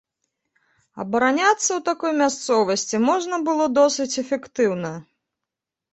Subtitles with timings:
[1.03, 4.91] Абараняцца ў такой мясцовасці можна было досыць эфектыўна.